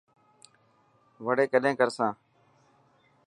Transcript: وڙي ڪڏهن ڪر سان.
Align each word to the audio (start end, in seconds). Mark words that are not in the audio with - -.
وڙي 1.25 1.45
ڪڏهن 1.51 1.73
ڪر 1.79 1.89
سان. 1.97 2.11